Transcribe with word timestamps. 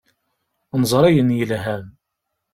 Neẓra 0.79 1.07
ayen 1.09 1.35
yelhan. 1.37 1.85